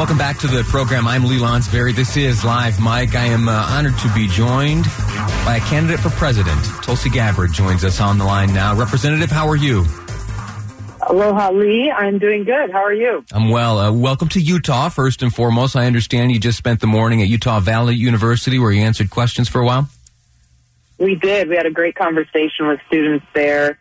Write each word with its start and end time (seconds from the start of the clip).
Welcome 0.00 0.16
back 0.16 0.38
to 0.38 0.46
the 0.46 0.62
program. 0.62 1.06
I'm 1.06 1.24
Lee 1.24 1.36
Lonsberry. 1.36 1.94
This 1.94 2.16
is 2.16 2.42
Live 2.42 2.80
Mike. 2.80 3.14
I 3.14 3.26
am 3.26 3.50
uh, 3.50 3.66
honored 3.68 3.98
to 3.98 4.10
be 4.14 4.28
joined 4.28 4.86
by 5.44 5.60
a 5.62 5.68
candidate 5.68 6.00
for 6.00 6.08
president. 6.08 6.58
Tulsi 6.82 7.10
Gabbard 7.10 7.52
joins 7.52 7.84
us 7.84 8.00
on 8.00 8.16
the 8.16 8.24
line 8.24 8.54
now. 8.54 8.74
Representative, 8.74 9.30
how 9.30 9.46
are 9.46 9.56
you? 9.56 9.84
Aloha, 11.06 11.50
Lee. 11.50 11.90
I'm 11.90 12.18
doing 12.18 12.44
good. 12.44 12.70
How 12.70 12.82
are 12.82 12.94
you? 12.94 13.22
I'm 13.30 13.50
well. 13.50 13.78
Uh, 13.78 13.92
welcome 13.92 14.30
to 14.30 14.40
Utah, 14.40 14.88
first 14.88 15.20
and 15.20 15.34
foremost. 15.34 15.76
I 15.76 15.84
understand 15.84 16.32
you 16.32 16.40
just 16.40 16.56
spent 16.56 16.80
the 16.80 16.86
morning 16.86 17.20
at 17.20 17.28
Utah 17.28 17.60
Valley 17.60 17.94
University 17.94 18.58
where 18.58 18.70
you 18.70 18.80
answered 18.80 19.10
questions 19.10 19.50
for 19.50 19.60
a 19.60 19.66
while. 19.66 19.86
We 20.96 21.14
did. 21.14 21.50
We 21.50 21.56
had 21.56 21.66
a 21.66 21.70
great 21.70 21.94
conversation 21.94 22.68
with 22.68 22.80
students 22.86 23.26
there 23.34 23.78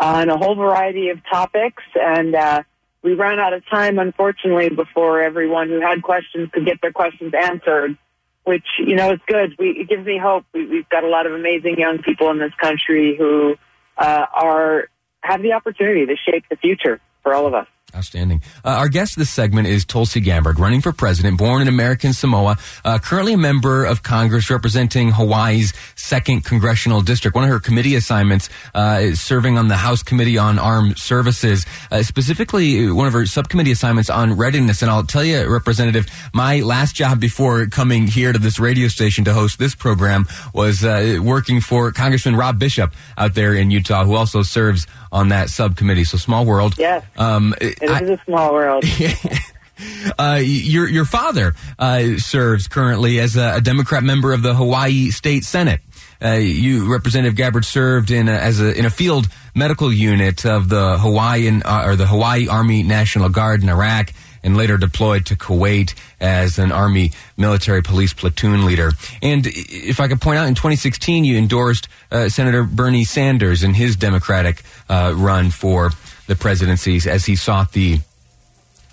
on 0.00 0.30
a 0.30 0.36
whole 0.36 0.56
variety 0.56 1.10
of 1.10 1.20
topics, 1.30 1.84
and 1.94 2.34
uh, 2.34 2.64
we 3.02 3.14
ran 3.14 3.38
out 3.38 3.52
of 3.52 3.66
time, 3.68 3.98
unfortunately, 3.98 4.68
before 4.68 5.22
everyone 5.22 5.68
who 5.68 5.80
had 5.80 6.02
questions 6.02 6.50
could 6.52 6.66
get 6.66 6.80
their 6.82 6.92
questions 6.92 7.32
answered. 7.34 7.96
Which 8.44 8.64
you 8.78 8.96
know 8.96 9.12
is 9.12 9.20
good. 9.26 9.54
We, 9.58 9.70
it 9.70 9.88
gives 9.88 10.06
me 10.06 10.16
hope. 10.16 10.46
We, 10.54 10.66
we've 10.66 10.88
got 10.88 11.04
a 11.04 11.08
lot 11.08 11.26
of 11.26 11.34
amazing 11.34 11.78
young 11.78 11.98
people 11.98 12.30
in 12.30 12.38
this 12.38 12.54
country 12.54 13.14
who 13.16 13.56
uh, 13.98 14.26
are 14.32 14.88
have 15.20 15.42
the 15.42 15.52
opportunity 15.52 16.06
to 16.06 16.16
shape 16.16 16.44
the 16.48 16.56
future 16.56 17.00
for 17.22 17.34
all 17.34 17.46
of 17.46 17.52
us. 17.52 17.66
Outstanding. 17.94 18.40
Uh, 18.64 18.68
our 18.70 18.88
guest 18.88 19.16
this 19.16 19.30
segment 19.30 19.66
is 19.66 19.84
Tulsi 19.84 20.20
Gabbard, 20.20 20.60
running 20.60 20.80
for 20.80 20.92
president, 20.92 21.38
born 21.38 21.60
in 21.60 21.66
American 21.66 22.12
Samoa, 22.12 22.56
uh, 22.84 22.98
currently 22.98 23.32
a 23.32 23.38
member 23.38 23.84
of 23.84 24.04
Congress 24.04 24.48
representing 24.48 25.10
Hawaii's 25.10 25.72
second 25.96 26.44
congressional 26.44 27.00
district. 27.00 27.34
One 27.34 27.42
of 27.42 27.50
her 27.50 27.58
committee 27.58 27.96
assignments 27.96 28.48
uh, 28.74 28.98
is 29.00 29.20
serving 29.20 29.58
on 29.58 29.68
the 29.68 29.76
House 29.76 30.04
Committee 30.04 30.38
on 30.38 30.58
Armed 30.58 30.98
Services, 30.98 31.66
uh, 31.90 32.02
specifically 32.02 32.90
one 32.90 33.08
of 33.08 33.12
her 33.12 33.26
subcommittee 33.26 33.72
assignments 33.72 34.08
on 34.08 34.36
readiness. 34.36 34.82
And 34.82 34.90
I'll 34.90 35.02
tell 35.04 35.24
you, 35.24 35.50
Representative, 35.50 36.06
my 36.32 36.60
last 36.60 36.94
job 36.94 37.18
before 37.18 37.66
coming 37.66 38.06
here 38.06 38.32
to 38.32 38.38
this 38.38 38.60
radio 38.60 38.86
station 38.86 39.24
to 39.24 39.32
host 39.32 39.58
this 39.58 39.74
program 39.74 40.26
was 40.54 40.84
uh, 40.84 41.18
working 41.22 41.60
for 41.60 41.90
Congressman 41.90 42.36
Rob 42.36 42.58
Bishop 42.58 42.94
out 43.18 43.34
there 43.34 43.52
in 43.54 43.72
Utah, 43.72 44.04
who 44.04 44.14
also 44.14 44.42
serves 44.42 44.86
on 45.12 45.28
that 45.30 45.50
subcommittee. 45.50 46.04
So 46.04 46.18
small 46.18 46.44
world. 46.44 46.74
Yes. 46.78 47.04
Um, 47.16 47.54
it 47.80 47.90
is 47.90 48.10
I, 48.10 48.14
a 48.14 48.24
small 48.24 48.52
world. 48.52 48.84
uh, 50.18 50.40
your 50.42 50.88
your 50.88 51.04
father 51.04 51.54
uh, 51.78 52.16
serves 52.16 52.68
currently 52.68 53.18
as 53.20 53.36
a, 53.36 53.56
a, 53.56 53.60
Democrat 53.60 54.02
member 54.02 54.32
of 54.32 54.42
the 54.42 54.54
Hawaii 54.54 55.10
State 55.10 55.44
Senate. 55.44 55.80
Uh, 56.22 56.32
you, 56.32 56.90
Representative 56.92 57.34
Gabbard, 57.34 57.64
served 57.64 58.10
in 58.10 58.28
a, 58.28 58.32
as 58.32 58.60
a 58.60 58.76
in 58.76 58.84
a 58.84 58.90
field 58.90 59.28
medical 59.54 59.92
unit 59.92 60.44
of 60.44 60.68
the 60.68 60.98
Hawaiian 60.98 61.62
uh, 61.64 61.84
or 61.86 61.96
the 61.96 62.06
Hawaii 62.06 62.48
Army 62.48 62.82
National 62.82 63.28
Guard 63.28 63.62
in 63.62 63.68
Iraq, 63.68 64.12
and 64.42 64.56
later 64.56 64.76
deployed 64.76 65.26
to 65.26 65.36
Kuwait 65.36 65.94
as 66.20 66.58
an 66.58 66.72
Army 66.72 67.12
military 67.36 67.82
police 67.82 68.12
platoon 68.12 68.64
leader. 68.64 68.92
And 69.22 69.46
if 69.46 70.00
I 70.00 70.08
could 70.08 70.20
point 70.20 70.38
out, 70.38 70.46
in 70.46 70.54
2016, 70.54 71.24
you 71.24 71.36
endorsed 71.36 71.88
uh, 72.10 72.28
Senator 72.28 72.64
Bernie 72.64 73.04
Sanders 73.04 73.62
in 73.62 73.74
his 73.74 73.96
Democratic 73.96 74.62
uh, 74.88 75.12
run 75.16 75.50
for 75.50 75.90
the 76.26 76.36
presidency 76.36 77.00
as 77.08 77.26
he 77.26 77.36
sought 77.36 77.72
the 77.72 78.00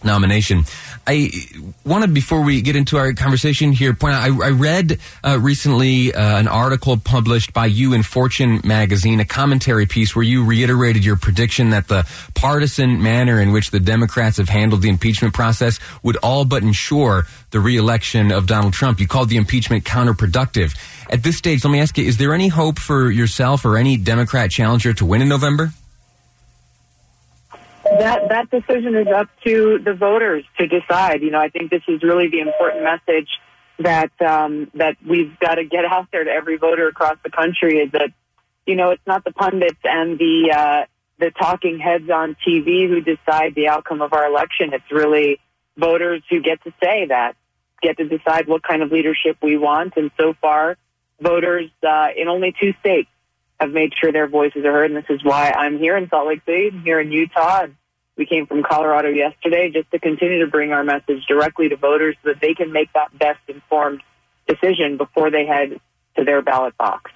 nomination. 0.07 0.63
I 1.05 1.29
wanted, 1.85 2.13
before 2.13 2.41
we 2.41 2.61
get 2.61 2.75
into 2.75 2.97
our 2.97 3.13
conversation 3.13 3.71
here, 3.71 3.93
point 3.93 4.15
out 4.15 4.23
I, 4.23 4.47
I 4.47 4.49
read 4.49 4.99
uh, 5.23 5.39
recently 5.39 6.13
uh, 6.13 6.39
an 6.39 6.47
article 6.47 6.97
published 6.97 7.53
by 7.53 7.67
you 7.67 7.93
in 7.93 8.01
Fortune 8.03 8.59
magazine, 8.63 9.19
a 9.19 9.25
commentary 9.25 9.85
piece 9.85 10.15
where 10.15 10.23
you 10.23 10.43
reiterated 10.43 11.05
your 11.05 11.15
prediction 11.15 11.69
that 11.69 11.87
the 11.87 12.05
partisan 12.33 13.01
manner 13.01 13.39
in 13.39 13.51
which 13.51 13.71
the 13.71 13.79
Democrats 13.79 14.37
have 14.37 14.49
handled 14.49 14.81
the 14.81 14.89
impeachment 14.89 15.33
process 15.33 15.79
would 16.01 16.17
all 16.17 16.43
but 16.43 16.63
ensure 16.63 17.25
the 17.51 17.59
reelection 17.59 18.31
of 18.31 18.47
Donald 18.47 18.73
Trump. 18.73 18.99
You 18.99 19.07
called 19.07 19.29
the 19.29 19.37
impeachment 19.37 19.83
counterproductive. 19.85 20.75
At 21.09 21.23
this 21.23 21.37
stage, 21.37 21.63
let 21.63 21.71
me 21.71 21.79
ask 21.79 21.97
you, 21.97 22.05
is 22.05 22.17
there 22.17 22.33
any 22.33 22.49
hope 22.49 22.79
for 22.79 23.09
yourself 23.09 23.63
or 23.63 23.77
any 23.77 23.95
Democrat 23.97 24.51
challenger 24.51 24.93
to 24.95 25.05
win 25.05 25.21
in 25.21 25.29
November? 25.29 25.71
That 27.99 28.29
that 28.29 28.49
decision 28.51 28.95
is 28.95 29.07
up 29.07 29.29
to 29.45 29.79
the 29.83 29.93
voters 29.93 30.43
to 30.57 30.67
decide. 30.67 31.21
You 31.21 31.31
know, 31.31 31.39
I 31.39 31.49
think 31.49 31.71
this 31.71 31.83
is 31.87 32.03
really 32.03 32.29
the 32.29 32.39
important 32.39 32.83
message 32.83 33.29
that 33.79 34.11
um, 34.21 34.71
that 34.75 34.97
we've 35.07 35.37
got 35.39 35.55
to 35.55 35.63
get 35.63 35.85
out 35.85 36.07
there 36.11 36.23
to 36.23 36.31
every 36.31 36.57
voter 36.57 36.87
across 36.87 37.17
the 37.23 37.29
country 37.29 37.77
is 37.79 37.91
that 37.91 38.09
you 38.65 38.75
know 38.75 38.91
it's 38.91 39.05
not 39.05 39.23
the 39.23 39.31
pundits 39.31 39.79
and 39.83 40.17
the 40.17 40.53
uh, 40.55 40.85
the 41.19 41.31
talking 41.31 41.79
heads 41.79 42.09
on 42.09 42.35
TV 42.47 42.87
who 42.87 43.01
decide 43.01 43.55
the 43.55 43.67
outcome 43.67 44.01
of 44.01 44.13
our 44.13 44.25
election. 44.25 44.73
It's 44.73 44.91
really 44.91 45.39
voters 45.77 46.23
who 46.29 46.41
get 46.41 46.63
to 46.63 46.73
say 46.81 47.05
that, 47.07 47.35
get 47.81 47.97
to 47.97 48.07
decide 48.07 48.47
what 48.47 48.63
kind 48.63 48.81
of 48.81 48.91
leadership 48.91 49.37
we 49.41 49.57
want. 49.57 49.93
And 49.95 50.11
so 50.19 50.33
far, 50.41 50.77
voters 51.21 51.69
uh, 51.87 52.07
in 52.15 52.27
only 52.27 52.53
two 52.59 52.73
states 52.79 53.09
have 53.59 53.71
made 53.71 53.93
sure 53.99 54.11
their 54.11 54.27
voices 54.27 54.65
are 54.65 54.71
heard. 54.71 54.91
And 54.91 54.97
this 54.97 55.09
is 55.09 55.23
why 55.23 55.51
I'm 55.51 55.79
here 55.79 55.97
in 55.97 56.09
Salt 56.09 56.27
Lake 56.27 56.41
City, 56.45 56.71
here 56.83 56.99
in 56.99 57.11
Utah. 57.11 57.63
And 57.63 57.75
we 58.17 58.25
came 58.25 58.47
from 58.47 58.63
Colorado 58.63 59.09
yesterday 59.09 59.69
just 59.71 59.91
to 59.91 59.99
continue 59.99 60.43
to 60.43 60.47
bring 60.47 60.71
our 60.71 60.83
message 60.83 61.25
directly 61.27 61.69
to 61.69 61.75
voters 61.75 62.15
so 62.23 62.33
that 62.33 62.41
they 62.41 62.53
can 62.53 62.71
make 62.71 62.91
that 62.93 63.17
best 63.17 63.39
informed 63.47 64.01
decision 64.47 64.97
before 64.97 65.29
they 65.29 65.45
head 65.45 65.79
to 66.15 66.23
their 66.23 66.41
ballot 66.41 66.75
box. 66.77 67.11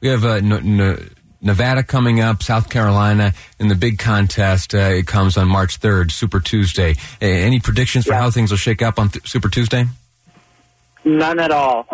We 0.00 0.08
have 0.08 0.24
uh, 0.24 0.34
n- 0.34 0.80
n- 0.80 1.10
Nevada 1.40 1.82
coming 1.82 2.20
up, 2.20 2.42
South 2.42 2.70
Carolina, 2.70 3.34
in 3.58 3.68
the 3.68 3.74
big 3.74 3.98
contest. 3.98 4.74
Uh, 4.74 4.78
it 4.78 5.06
comes 5.06 5.36
on 5.36 5.48
March 5.48 5.80
3rd, 5.80 6.10
Super 6.10 6.40
Tuesday. 6.40 6.92
Uh, 7.20 7.26
any 7.26 7.60
predictions 7.60 8.06
for 8.06 8.12
yeah. 8.12 8.20
how 8.20 8.30
things 8.30 8.50
will 8.50 8.58
shake 8.58 8.82
up 8.82 8.98
on 8.98 9.10
th- 9.10 9.28
Super 9.28 9.48
Tuesday? 9.48 9.84
None 11.04 11.38
at 11.38 11.50
all. 11.50 11.86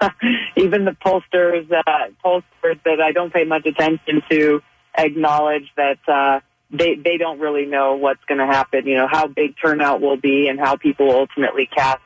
Even 0.56 0.84
the 0.84 0.92
pollsters, 1.04 1.70
uh, 1.72 1.82
pollsters 2.24 2.82
that 2.84 3.00
I 3.00 3.12
don't 3.12 3.32
pay 3.32 3.44
much 3.44 3.66
attention 3.66 4.22
to, 4.30 4.62
acknowledge 4.96 5.70
that 5.76 5.98
uh, 6.06 6.40
they 6.72 6.94
they 6.94 7.18
don't 7.18 7.38
really 7.38 7.66
know 7.66 7.94
what's 7.96 8.24
going 8.26 8.38
to 8.38 8.46
happen. 8.46 8.86
You 8.86 8.96
know 8.96 9.08
how 9.10 9.26
big 9.26 9.54
turnout 9.62 10.00
will 10.00 10.16
be 10.16 10.48
and 10.48 10.58
how 10.58 10.76
people 10.76 11.06
will 11.06 11.16
ultimately 11.16 11.66
cast 11.66 12.00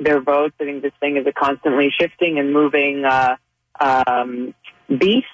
their 0.00 0.20
votes. 0.20 0.54
I 0.60 0.64
think 0.64 0.82
this 0.82 0.92
thing 1.00 1.16
is 1.16 1.26
a 1.26 1.32
constantly 1.32 1.90
shifting 1.96 2.38
and 2.38 2.52
moving 2.52 3.04
uh, 3.04 3.36
um, 3.80 4.54
beast. 4.88 5.26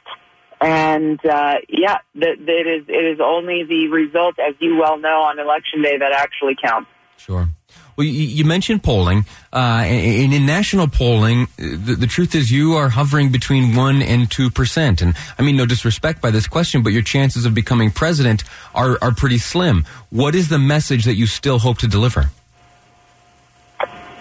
And 0.61 1.25
uh, 1.27 1.57
yeah, 1.69 1.99
the, 2.15 2.31
it 2.31 2.67
is 2.67 2.85
it 2.89 3.05
is 3.05 3.21
only 3.23 3.65
the 3.65 3.89
result, 3.89 4.39
as 4.39 4.55
you 4.61 4.77
well 4.77 4.99
know, 4.99 5.23
on 5.23 5.39
election 5.39 5.83
day 5.83 5.99
that 5.99 6.13
actually 6.13 6.57
counts. 6.61 6.89
Sure. 7.17 7.49
Well, 7.97 8.07
you, 8.07 8.45
mentioned 8.45 8.83
polling, 8.83 9.25
uh, 9.53 9.83
and 9.85 10.35
in 10.35 10.47
national 10.47 10.89
polling, 10.89 11.47
the, 11.57 11.97
the, 11.99 12.07
truth 12.07 12.35
is 12.35 12.51
you 12.51 12.75
are 12.75 12.89
hovering 12.89 13.31
between 13.31 13.77
one 13.77 14.03
and 14.03 14.29
two 14.29 14.51
percent. 14.51 15.01
And 15.01 15.15
I 15.39 15.43
mean, 15.43 15.57
no 15.57 15.65
disrespect 15.65 16.21
by 16.21 16.31
this 16.31 16.49
question, 16.49 16.83
but 16.83 16.93
your 16.93 17.03
chances 17.03 17.47
of 17.47 17.55
becoming 17.55 17.91
president 17.93 18.43
are 18.75 18.99
are 19.01 19.13
pretty 19.13 19.39
slim. 19.39 19.85
What 20.11 20.35
is 20.35 20.49
the 20.49 20.59
message 20.59 21.05
that 21.05 21.15
you 21.15 21.27
still 21.27 21.61
hope 21.61 21.79
to 21.79 21.87
deliver? 21.87 22.31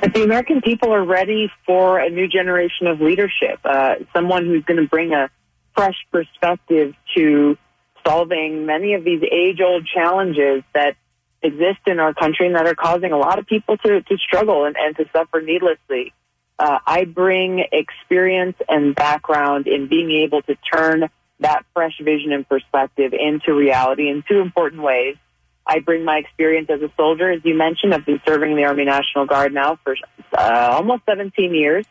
That 0.02 0.14
the 0.14 0.24
American 0.24 0.62
people 0.62 0.94
are 0.94 1.04
ready 1.04 1.50
for 1.66 1.98
a 1.98 2.10
new 2.10 2.28
generation 2.28 2.88
of 2.88 3.02
leadership, 3.02 3.60
uh, 3.64 3.96
someone 4.14 4.46
who's 4.46 4.64
going 4.66 4.81
to 4.81 4.88
bring 4.88 5.14
a 5.14 5.30
fresh 5.75 5.96
perspective 6.12 6.94
to 7.16 7.58
solving 8.06 8.66
many 8.66 8.94
of 8.94 9.04
these 9.04 9.24
age-old 9.24 9.88
challenges 9.88 10.64
that 10.74 10.96
exist 11.44 11.80
in 11.88 12.00
our 12.00 12.13
country 12.13 12.48
and 12.48 12.56
that 12.56 12.66
are 12.66 12.75
causing 12.75 13.12
a 13.12 13.18
lot 13.18 13.38
of 13.38 13.45
people 13.45 13.78
to, 13.78 14.01
to 14.01 14.18
struggle 14.18 14.66
and, 14.66 14.75
and 14.78 14.95
to 14.95 15.06
suffer 15.12 15.42
needlessly. 15.42 16.13
Uh, 16.57 16.80
I 16.86 17.06
bring 17.06 17.66
experience 17.72 18.56
and 18.69 18.95
background 18.95 19.68
in 19.68 19.88
being 19.88 20.12
able 20.24 20.42
to 20.44 20.56
turn 20.56 21.10
that 21.40 21.66
fresh 21.74 22.00
vision 22.00 22.31
and 22.31 22.48
perspective 22.48 23.13
into 23.13 23.54
reality 23.54 24.10
in 24.10 24.24
two 24.28 24.40
important 24.40 24.81
ways. 24.81 25.18
I 25.66 25.80
bring 25.80 26.04
my 26.04 26.18
experience 26.18 26.69
as 26.69 26.81
a 26.81 26.92
soldier, 26.98 27.31
as 27.31 27.42
you 27.44 27.56
mentioned. 27.56 27.94
I've 27.94 28.06
been 28.06 28.22
serving 28.28 28.51
in 28.51 28.57
the 28.57 28.66
Army 28.66 28.86
National 28.86 29.25
Guard 29.25 29.54
now 29.54 29.78
for 29.84 29.96
uh, 30.38 30.69
almost 30.72 31.04
17 31.06 31.54
years 31.54 31.86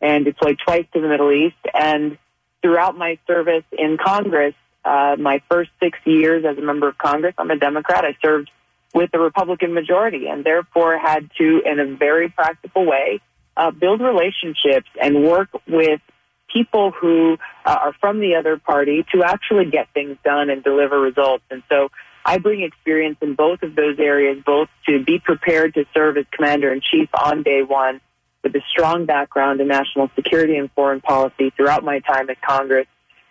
and 0.00 0.24
deployed 0.24 0.58
twice 0.64 0.86
to 0.92 1.00
the 1.00 1.08
Middle 1.08 1.32
East. 1.32 1.56
And 1.74 2.18
throughout 2.62 2.96
my 2.96 3.18
service 3.26 3.64
in 3.72 3.96
Congress, 3.96 4.54
uh, 4.84 5.16
my 5.18 5.42
first 5.50 5.70
six 5.82 5.98
years 6.04 6.44
as 6.44 6.58
a 6.58 6.60
member 6.60 6.88
of 6.88 6.98
Congress, 6.98 7.34
I'm 7.38 7.50
a 7.50 7.56
Democrat. 7.56 8.04
I 8.04 8.16
served 8.22 8.50
with 8.96 9.10
the 9.12 9.18
Republican 9.18 9.74
majority 9.74 10.26
and 10.26 10.42
therefore 10.42 10.98
had 10.98 11.30
to, 11.36 11.60
in 11.66 11.78
a 11.78 11.96
very 11.96 12.30
practical 12.30 12.86
way, 12.86 13.20
uh, 13.54 13.70
build 13.70 14.00
relationships 14.00 14.88
and 15.00 15.22
work 15.22 15.50
with 15.68 16.00
people 16.50 16.92
who 16.92 17.36
uh, 17.66 17.76
are 17.82 17.92
from 18.00 18.20
the 18.20 18.36
other 18.36 18.56
party 18.56 19.04
to 19.12 19.22
actually 19.22 19.66
get 19.66 19.86
things 19.92 20.16
done 20.24 20.48
and 20.48 20.64
deliver 20.64 20.98
results. 20.98 21.44
And 21.50 21.62
so 21.68 21.90
I 22.24 22.38
bring 22.38 22.62
experience 22.62 23.18
in 23.20 23.34
both 23.34 23.62
of 23.62 23.76
those 23.76 23.98
areas, 23.98 24.42
both 24.46 24.68
to 24.88 25.04
be 25.04 25.18
prepared 25.18 25.74
to 25.74 25.84
serve 25.92 26.16
as 26.16 26.24
commander 26.32 26.72
in 26.72 26.80
chief 26.80 27.10
on 27.22 27.42
day 27.42 27.62
one 27.62 28.00
with 28.42 28.56
a 28.56 28.62
strong 28.70 29.04
background 29.04 29.60
in 29.60 29.68
national 29.68 30.10
security 30.16 30.56
and 30.56 30.70
foreign 30.72 31.02
policy 31.02 31.52
throughout 31.54 31.84
my 31.84 31.98
time 31.98 32.30
at 32.30 32.40
Congress, 32.40 32.86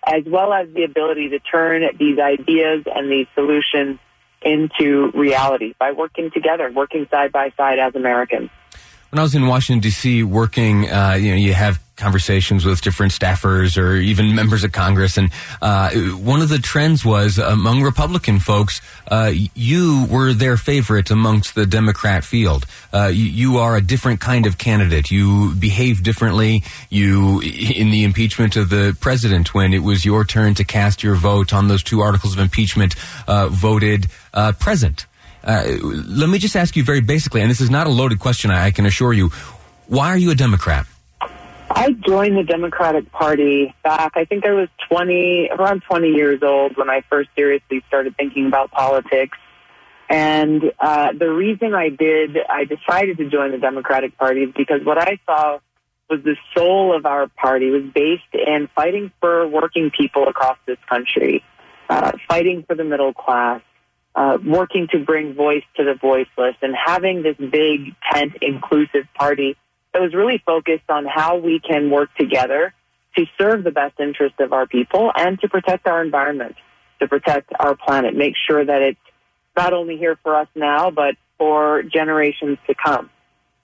as 0.06 0.24
well 0.28 0.54
as 0.54 0.68
the 0.76 0.84
ability 0.84 1.30
to 1.30 1.40
turn 1.40 1.82
these 1.98 2.20
ideas 2.20 2.84
and 2.86 3.12
these 3.12 3.26
solutions 3.34 3.98
into 4.42 5.12
reality 5.14 5.74
by 5.80 5.92
working 5.92 6.32
together, 6.32 6.72
working 6.72 7.08
side 7.10 7.32
by 7.32 7.52
side 7.58 7.80
as 7.80 7.96
Americans. 7.96 8.50
When 9.16 9.22
I 9.22 9.24
was 9.24 9.34
in 9.34 9.48
Washington 9.48 9.80
D.C. 9.80 10.24
working, 10.24 10.92
uh, 10.92 11.14
you 11.14 11.30
know, 11.32 11.38
you 11.38 11.54
have 11.54 11.82
conversations 11.96 12.66
with 12.66 12.82
different 12.82 13.14
staffers 13.14 13.82
or 13.82 13.96
even 13.96 14.36
members 14.36 14.66
of 14.66 14.74
Congress, 14.74 15.16
and 15.16 15.32
uh, 15.62 15.92
one 15.92 16.42
of 16.42 16.50
the 16.50 16.58
trends 16.58 17.06
was 17.06 17.38
among 17.38 17.82
Republican 17.82 18.40
folks, 18.40 18.82
uh, 19.08 19.32
you 19.34 20.06
were 20.12 20.34
their 20.34 20.58
favorite 20.58 21.12
amongst 21.12 21.56
the 21.56 21.66
Democrat 21.66 22.26
field. 22.26 22.66
Uh, 22.92 23.08
you, 23.08 23.24
you, 23.24 23.58
are 23.58 23.78
a 23.78 23.82
different 23.82 24.20
kind 24.20 24.46
of 24.46 24.58
candidate. 24.58 25.10
You 25.10 25.56
behave 25.56 26.04
differently. 26.04 26.64
You, 26.90 27.40
in 27.40 27.92
the 27.92 28.04
impeachment 28.04 28.58
of 28.58 28.70
the 28.70 28.98
president, 29.00 29.54
when 29.54 29.74
it 29.74 29.82
was 29.82 30.04
your 30.04 30.26
turn 30.26 30.56
to 30.56 30.66
cast 30.66 31.04
your 31.04 31.16
vote 31.16 31.54
on 31.54 31.70
those 31.70 31.84
two 31.84 32.02
articles 32.02 32.34
of 32.34 32.40
impeachment, 32.40 32.96
uh, 33.30 33.48
voted 33.48 34.08
uh, 34.34 34.52
present. 34.60 35.06
Uh, 35.46 35.64
let 35.82 36.30
me 36.30 36.40
just 36.40 36.56
ask 36.56 36.76
you 36.76 36.84
very 36.84 37.02
basically, 37.02 37.42
and 37.42 37.52
this 37.52 37.62
is 37.62 37.70
not 37.70 37.86
a 37.86 37.90
loaded 37.90 38.20
question, 38.20 38.50
I, 38.50 38.72
can 38.72 38.86
assure 38.86 39.14
you. 39.14 39.30
Why 39.88 40.10
are 40.10 40.18
you 40.18 40.32
a 40.32 40.36
Democrat? 40.36 40.88
I 41.70 41.92
joined 41.92 42.38
the 42.38 42.44
Democratic 42.44 43.12
Party 43.12 43.74
back, 43.84 44.14
I 44.16 44.26
think 44.26 44.46
I 44.46 44.52
was 44.52 44.70
20, 44.90 45.50
around 45.52 45.84
20 45.84 46.10
years 46.10 46.42
old 46.42 46.78
when 46.78 46.90
I 46.90 47.02
first 47.10 47.30
seriously 47.36 47.84
started 47.88 48.16
thinking 48.18 48.48
about 48.48 48.72
politics. 48.72 49.38
And 50.10 50.64
uh, 50.80 51.14
the 51.18 51.32
reason 51.32 51.74
I 51.74 51.90
did, 51.90 52.38
I 52.50 52.66
decided 52.66 53.18
to 53.18 53.30
join 53.30 53.52
the 53.52 53.58
Democratic 53.58 54.18
Party 54.18 54.44
is 54.44 54.54
because 54.56 54.84
what 54.84 54.98
I 54.98 55.20
saw 55.26 55.60
was 56.10 56.24
the 56.24 56.36
soul 56.56 56.96
of 56.96 57.06
our 57.06 57.28
party 57.28 57.72
was 57.72 57.84
based 57.94 58.24
in 58.34 58.70
fighting 58.76 59.12
for 59.20 59.48
working 59.48 59.92
people 59.96 60.28
across 60.28 60.58
this 60.68 60.78
country, 60.88 61.44
uh, 61.90 62.12
fighting 62.28 62.64
for 62.68 62.76
the 62.76 62.84
middle 62.84 63.14
class, 63.14 63.62
uh, 64.16 64.38
working 64.46 64.88
to 64.92 65.00
bring 65.00 65.34
voice 65.34 65.64
to 65.76 65.84
the 65.84 65.94
voiceless 65.94 66.56
and 66.62 66.74
having 66.74 67.22
this 67.22 67.36
big 67.38 67.96
tent 68.12 68.34
inclusive 68.42 69.06
party 69.14 69.56
that 69.94 70.02
was 70.02 70.14
really 70.14 70.42
focused 70.46 70.90
on 70.90 71.06
how 71.06 71.38
we 71.38 71.60
can 71.60 71.90
work 71.90 72.10
together 72.16 72.74
to 73.18 73.26
serve 73.38 73.64
the 73.64 73.72
best 73.72 74.00
interest 74.00 74.36
of 74.40 74.54
our 74.54 74.68
people 74.68 75.12
and 75.16 75.40
to 75.42 75.50
protect 75.50 75.88
our 75.88 76.04
environment, 76.04 76.56
to 77.00 77.08
protect 77.08 77.52
our 77.60 77.76
planet, 77.76 78.16
make 78.16 78.36
sure 78.48 78.64
that 78.64 78.82
it's 78.82 79.00
not 79.56 79.74
only 79.74 79.98
here 79.98 80.18
for 80.24 80.36
us 80.36 80.48
now, 80.56 80.92
but 80.92 81.16
for 81.38 81.84
generations 81.84 82.58
to 82.68 82.76
come. 82.76 83.10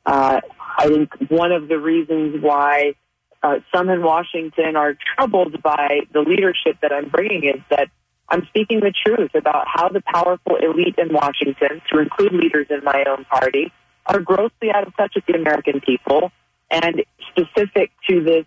Uh, 0.06 0.42
I 0.77 0.88
think 0.88 1.13
one 1.30 1.51
of 1.51 1.68
the 1.68 1.77
reasons 1.77 2.42
why 2.42 2.95
uh, 3.44 3.59
some 3.74 3.89
in 3.89 4.04
Washington 4.04 4.75
are 4.75 4.97
troubled 5.15 5.62
by 5.62 6.01
the 6.13 6.21
leadership 6.21 6.77
that 6.81 6.92
I'm 6.92 7.09
bringing 7.09 7.45
is 7.45 7.62
that 7.69 7.89
I'm 8.31 8.45
speaking 8.48 8.80
the 8.80 8.94
truth 8.94 9.31
about 9.36 9.66
how 9.68 9.89
the 9.89 10.01
powerful 10.01 10.56
elite 10.56 10.95
in 10.98 11.13
Washington, 11.13 11.81
to 11.92 12.00
include 12.00 12.31
leaders 12.31 12.68
in 12.69 12.81
my 12.81 13.04
own 13.06 13.25
party, 13.25 13.74
are 14.06 14.22
grossly 14.22 14.72
out 14.74 14.88
of 14.88 14.95
touch 14.95 15.13
with 15.16 15.25
the 15.25 15.33
American 15.33 15.81
people. 15.81 16.31
And 16.72 17.04
specific 17.30 17.92
to 18.10 18.24
this 18.24 18.45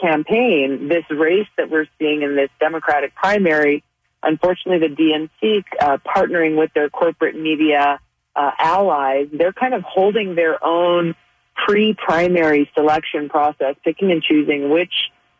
campaign, 0.00 0.88
this 0.88 1.04
race 1.10 1.46
that 1.58 1.70
we're 1.70 1.86
seeing 1.98 2.22
in 2.22 2.34
this 2.34 2.48
Democratic 2.58 3.14
primary, 3.14 3.84
unfortunately, 4.22 4.88
the 4.88 4.94
DNC 4.94 5.64
uh, 5.80 5.98
partnering 5.98 6.58
with 6.58 6.72
their 6.74 6.88
corporate 6.88 7.38
media 7.38 8.00
uh, 8.34 8.50
allies, 8.58 9.28
they're 9.34 9.52
kind 9.52 9.74
of 9.74 9.82
holding 9.82 10.34
their 10.34 10.64
own 10.64 11.14
pre-primary 11.66 12.70
selection 12.74 13.28
process, 13.28 13.76
picking 13.84 14.10
and 14.10 14.22
choosing 14.22 14.70
which 14.70 14.92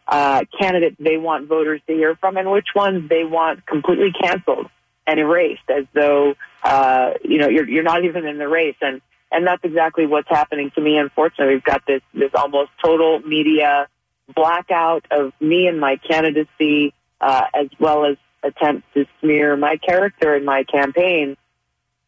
uh, 0.08 0.44
candidates 0.58 0.97
they 0.99 1.17
want 1.17 1.49
voters 1.49 1.81
to 1.87 1.94
hear 1.94 2.14
from 2.17 2.37
and 2.37 2.50
which 2.50 2.69
ones 2.75 3.08
they 3.08 3.25
want 3.25 3.67
completely 3.67 4.12
canceled 4.12 4.69
and 5.06 5.20
erased 5.20 5.69
as 5.69 5.85
though, 5.94 6.35
uh, 6.62 7.11
you 7.25 7.38
know, 7.38 7.49
you're, 7.49 7.69
you're 7.69 7.82
not 7.82 8.05
even 8.05 8.26
in 8.26 8.38
the 8.38 8.49
race. 8.49 8.76
And, 8.81 9.00
and 9.31 9.47
that's 9.47 9.62
exactly 9.64 10.06
what's 10.06 10.29
happening 10.29 10.70
to 10.75 10.81
me. 10.81 10.97
Unfortunately, 10.99 11.55
we've 11.55 11.64
got 11.64 11.82
this, 11.87 12.03
this 12.14 12.31
almost 12.35 12.70
total 12.82 13.20
media 13.20 13.88
blackout 14.35 15.06
of 15.11 15.32
me 15.41 15.67
and 15.69 15.81
my 15.81 15.97
candidacy, 15.97 16.93
uh, 17.20 17.44
as 17.55 17.69
well 17.79 18.05
as 18.05 18.17
attempts 18.43 18.87
to 18.94 19.06
smear 19.20 19.56
my 19.56 19.76
character 19.76 20.35
in 20.35 20.44
my 20.44 20.64
campaign. 20.64 21.37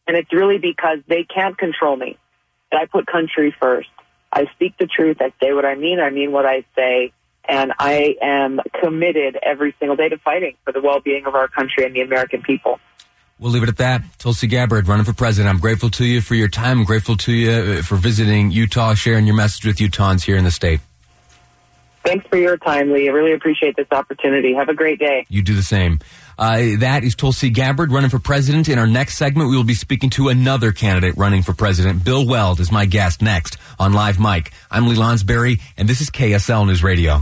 And 0.07 0.17
it's 0.17 0.31
really 0.33 0.57
because 0.57 0.99
they 1.07 1.23
can't 1.23 1.57
control 1.57 1.95
me. 1.95 2.17
I 2.71 2.85
put 2.85 3.07
country 3.07 3.55
first. 3.59 3.89
I 4.31 4.45
speak 4.55 4.75
the 4.77 4.85
truth. 4.85 5.17
I 5.21 5.33
say 5.41 5.53
what 5.53 5.65
I 5.65 5.75
mean. 5.75 5.99
I 5.99 6.09
mean 6.09 6.31
what 6.31 6.45
I 6.45 6.63
say. 6.75 7.11
And 7.49 7.73
I 7.79 8.15
am 8.21 8.59
committed 8.79 9.37
every 9.41 9.75
single 9.79 9.95
day 9.95 10.09
to 10.09 10.17
fighting 10.19 10.55
for 10.63 10.71
the 10.71 10.81
well 10.81 10.99
being 10.99 11.25
of 11.25 11.33
our 11.35 11.47
country 11.47 11.83
and 11.85 11.95
the 11.95 12.01
American 12.01 12.41
people. 12.41 12.79
We'll 13.39 13.51
leave 13.51 13.63
it 13.63 13.69
at 13.69 13.77
that. 13.77 14.03
Tulsi 14.19 14.47
Gabbard, 14.47 14.87
running 14.87 15.05
for 15.05 15.13
president. 15.13 15.53
I'm 15.53 15.61
grateful 15.61 15.89
to 15.91 16.05
you 16.05 16.19
for 16.19 16.35
your 16.35 16.49
time. 16.49 16.79
I'm 16.79 16.85
grateful 16.85 17.15
to 17.17 17.31
you 17.31 17.51
uh, 17.51 17.81
for 17.81 17.95
visiting 17.95 18.51
Utah, 18.51 18.93
sharing 18.93 19.25
your 19.25 19.35
message 19.35 19.65
with 19.65 19.77
Utahns 19.77 20.23
here 20.23 20.35
in 20.35 20.43
the 20.43 20.51
state. 20.51 20.81
Thanks 22.03 22.25
for 22.27 22.37
your 22.37 22.57
time, 22.57 22.91
Lee. 22.91 23.07
I 23.07 23.11
really 23.11 23.33
appreciate 23.33 23.75
this 23.75 23.87
opportunity. 23.91 24.53
Have 24.53 24.69
a 24.69 24.73
great 24.73 24.99
day. 24.99 25.25
You 25.29 25.41
do 25.41 25.55
the 25.55 25.63
same. 25.63 25.99
Uh, 26.37 26.77
that 26.79 27.03
is 27.03 27.15
Tulsi 27.15 27.49
Gabbard 27.49 27.91
running 27.91 28.09
for 28.09 28.19
president. 28.19 28.69
In 28.69 28.79
our 28.79 28.87
next 28.87 29.17
segment, 29.17 29.49
we 29.49 29.57
will 29.57 29.65
be 29.65 29.73
speaking 29.73 30.09
to 30.11 30.29
another 30.29 30.71
candidate 30.71 31.17
running 31.17 31.43
for 31.43 31.53
president. 31.53 32.03
Bill 32.03 32.25
Weld 32.25 32.59
is 32.59 32.71
my 32.71 32.85
guest 32.85 33.21
next 33.21 33.57
on 33.77 33.93
Live 33.93 34.19
Mike. 34.19 34.51
I'm 34.71 34.87
Lee 34.87 34.95
Lonsberry, 34.95 35.61
and 35.77 35.87
this 35.87 36.01
is 36.01 36.09
KSL 36.09 36.67
News 36.67 36.83
Radio. 36.83 37.21